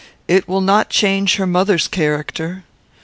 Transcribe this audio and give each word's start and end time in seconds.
It 0.27 0.47
will 0.47 0.61
not 0.61 0.89
change 0.89 1.35
her 1.35 1.45
mother's 1.45 1.87
character. 1.87 2.63